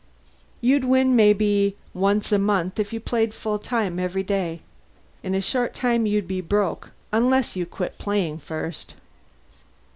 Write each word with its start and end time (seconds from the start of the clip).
You'd 0.61 0.83
win 0.83 1.15
maybe 1.15 1.75
once 1.93 2.31
a 2.31 2.39
month, 2.39 2.79
if 2.79 2.91
you 2.91 2.99
played 2.99 3.35
full 3.35 3.59
time 3.59 3.99
every 3.99 4.23
day. 4.23 4.61
In 5.21 5.35
a 5.35 5.41
short 5.41 5.75
time 5.75 6.07
you'd 6.07 6.27
be 6.27 6.41
broke, 6.41 6.89
unless 7.11 7.55
you 7.55 7.67
quit 7.67 7.99
playing 7.99 8.39
first. 8.39 8.95